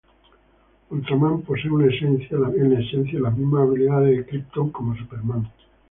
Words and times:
Ultraman 0.89 1.41
posee, 1.43 1.67
en 1.69 2.71
esencia, 2.81 3.19
las 3.19 3.37
mismas 3.37 3.69
habilidades 3.69 4.17
de 4.17 4.25
Krypton 4.25 4.71
como 4.71 4.95
Superman. 4.97 5.47